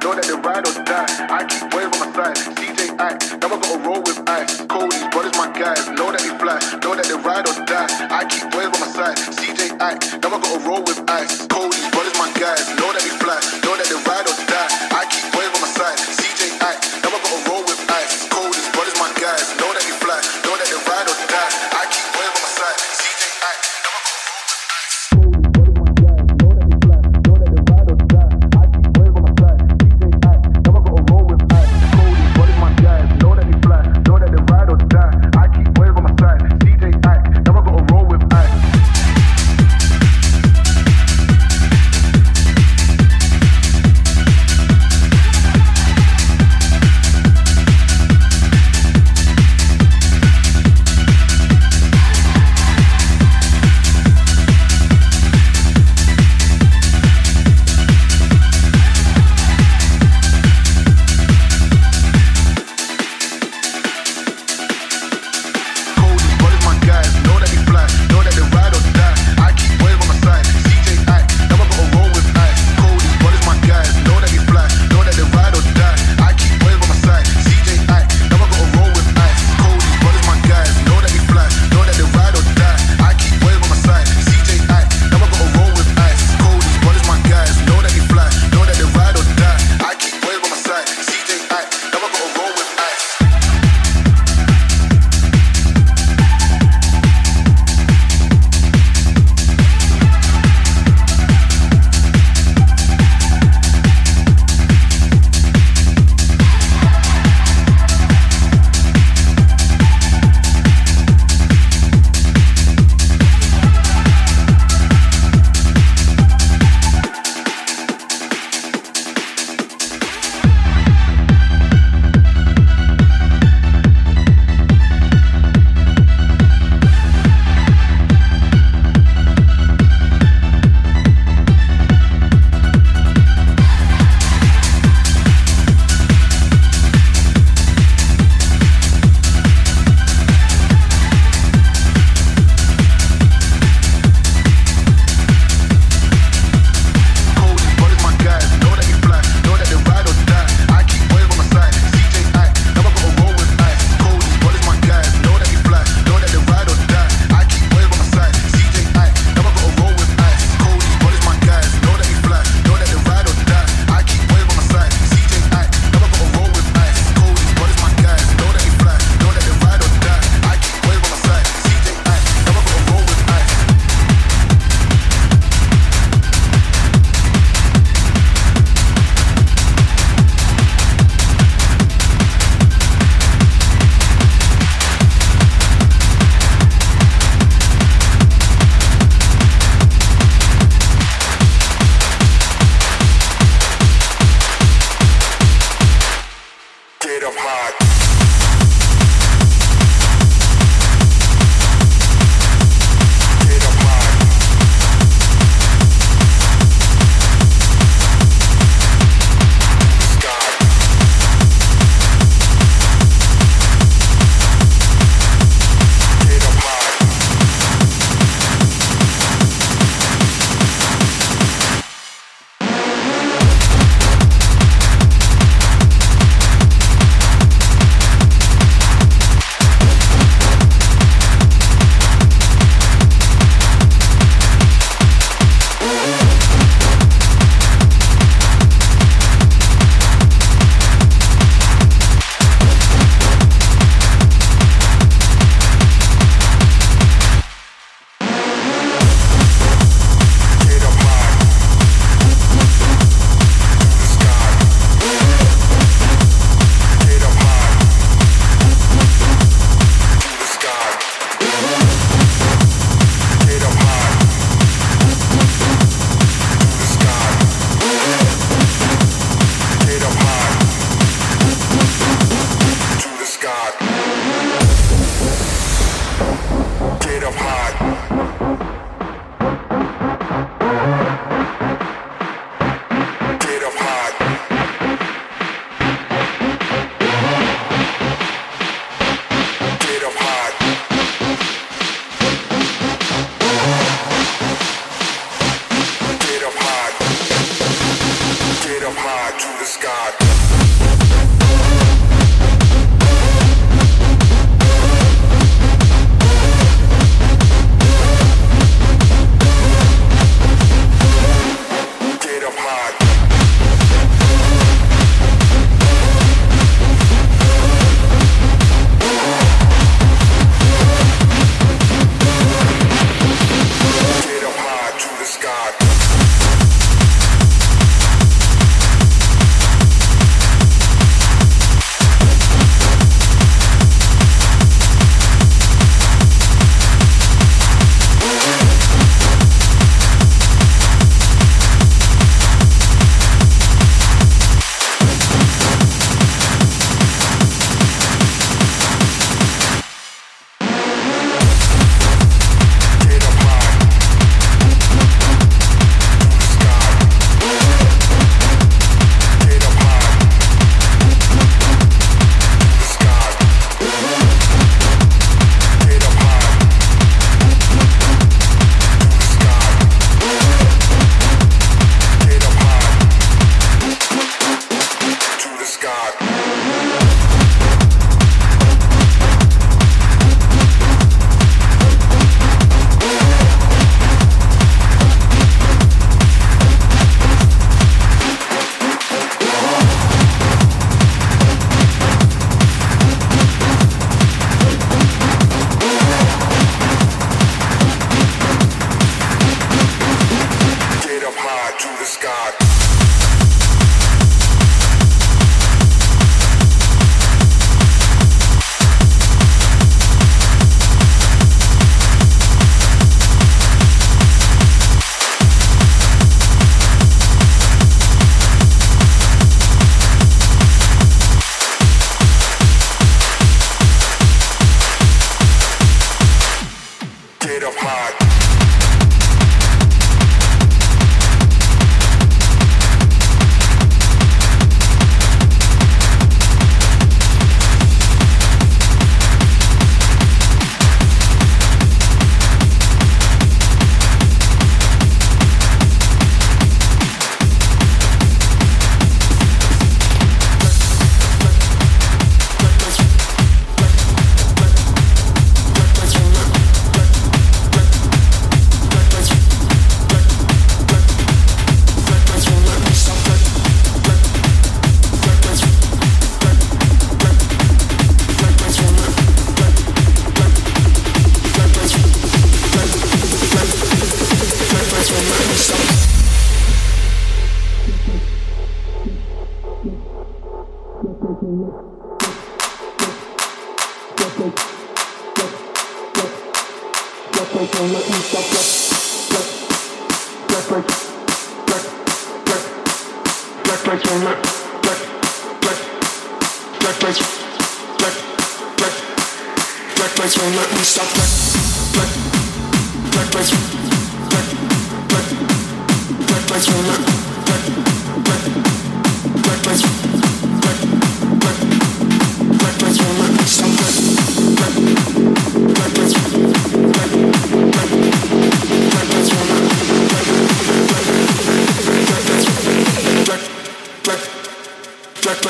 [0.00, 1.06] Know that they ride or die.
[1.28, 2.36] I keep waves by my side.
[2.56, 3.36] CJ act.
[3.42, 4.64] Never gotta roll with ice.
[4.66, 5.84] Cody's brothers, my guys.
[5.92, 6.56] Know that they fly.
[6.80, 7.88] Know that they ride or die.
[8.08, 9.16] I keep waves by my side.
[9.36, 10.16] CJ act.
[10.22, 11.46] Never gotta roll with ice.
[11.46, 12.64] Cody's brothers, my guys.
[12.80, 13.38] Know that they fly.
[13.64, 14.51] Know that they ride or die.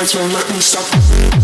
[0.05, 1.42] Black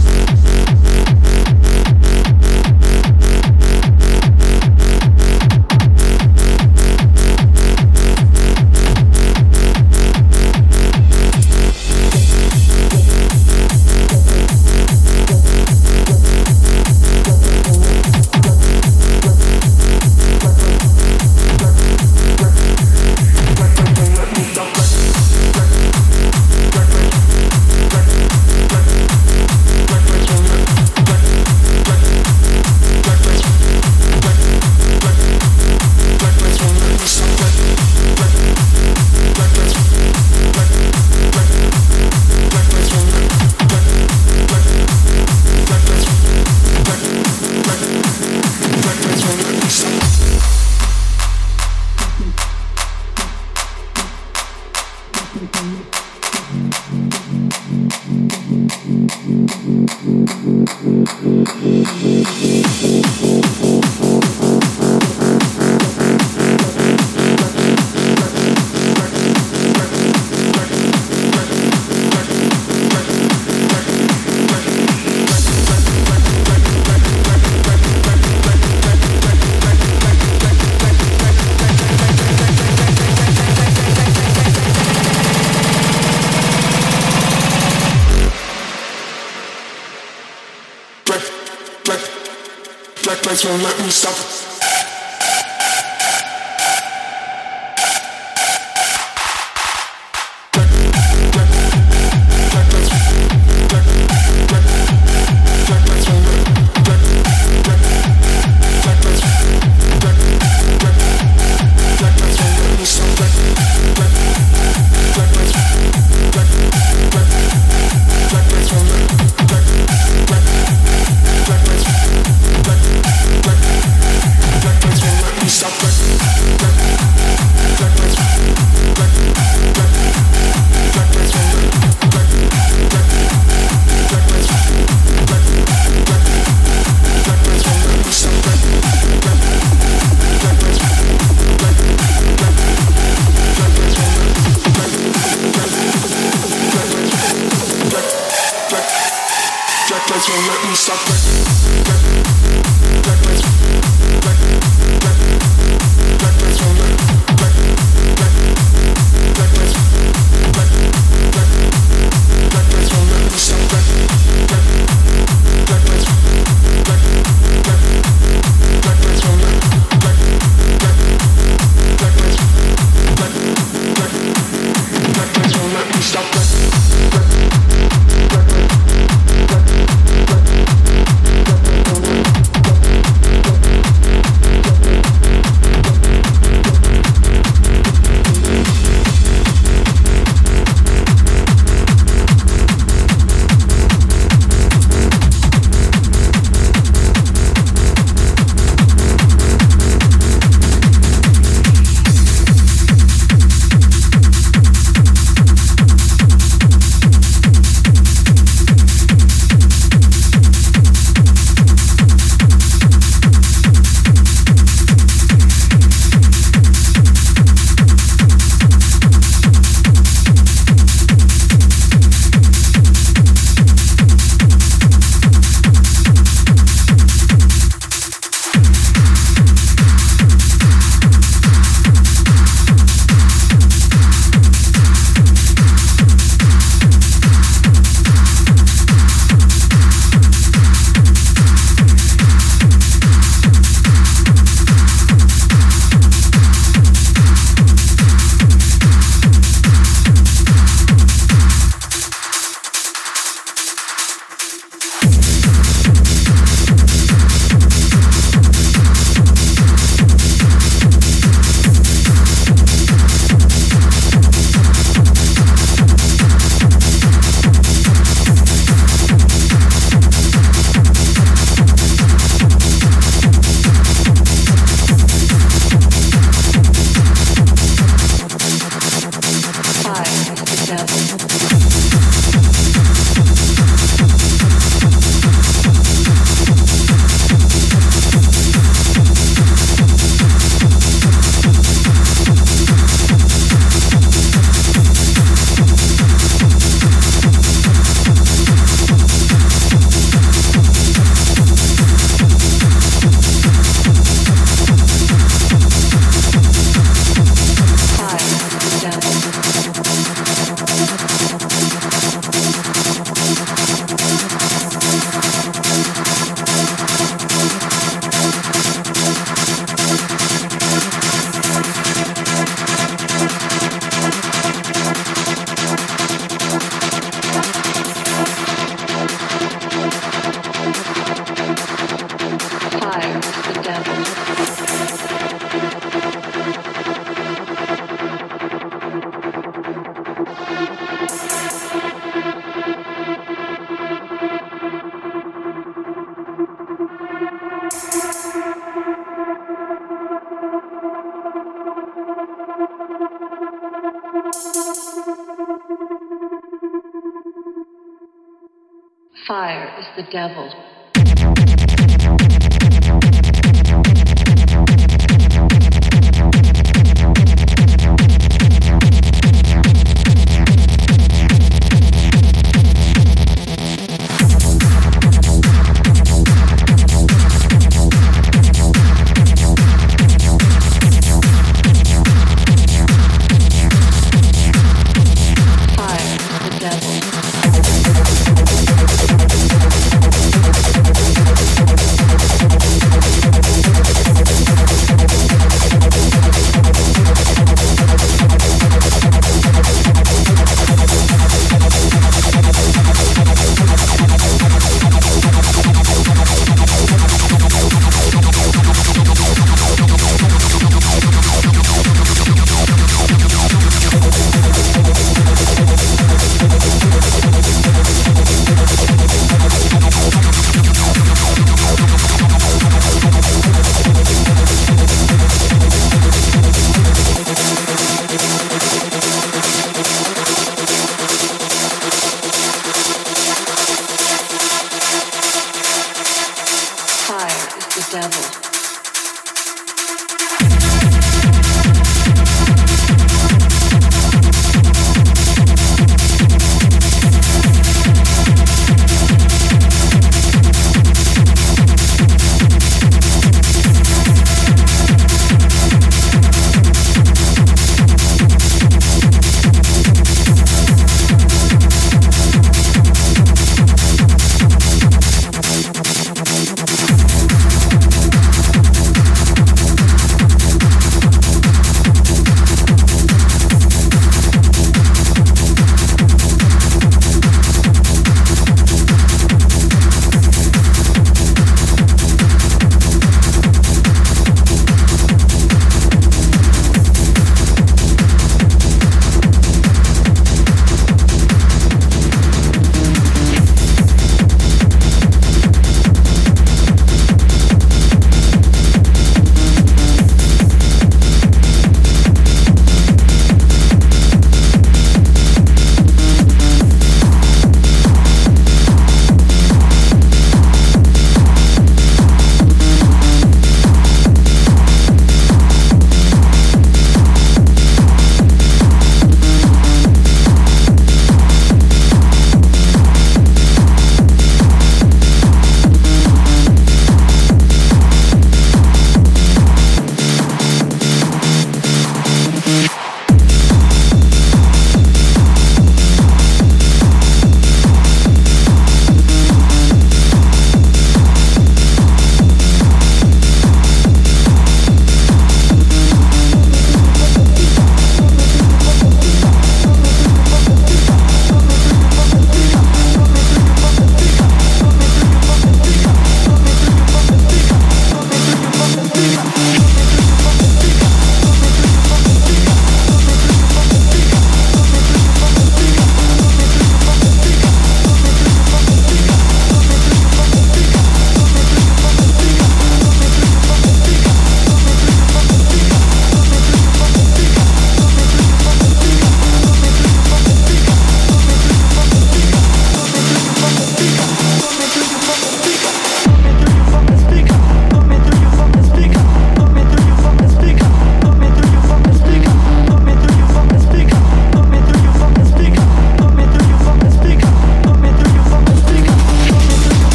[360.00, 360.59] the devil.